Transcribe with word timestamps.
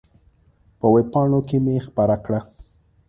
په 0.79 0.85
وېب 0.93 1.07
پاڼو 1.13 1.39
کې 1.47 1.57
مې 1.65 1.75
خپره 1.87 2.15
کړه. 2.25 2.39